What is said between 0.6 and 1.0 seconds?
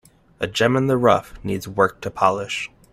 in the